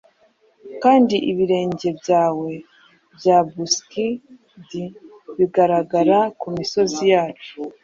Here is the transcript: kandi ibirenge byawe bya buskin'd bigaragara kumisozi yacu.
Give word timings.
kandi 0.83 1.15
ibirenge 1.31 1.87
byawe 1.99 2.51
bya 3.17 3.37
buskin'd 3.51 4.69
bigaragara 5.37 6.17
kumisozi 6.39 7.03
yacu. 7.13 7.57